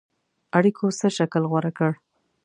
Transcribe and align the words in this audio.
اړېکو 0.57 0.85
څه 0.99 1.07
شکل 1.17 1.43
غوره 1.51 1.71
کړ. 1.77 1.91